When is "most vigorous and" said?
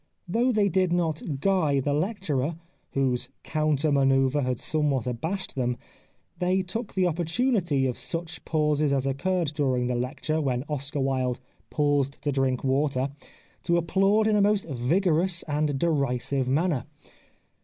14.41-15.77